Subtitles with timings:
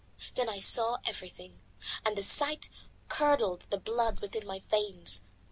[0.33, 1.59] Then I saw everything,
[2.03, 2.71] and the sight
[3.07, 5.21] curdled the blood within my veins.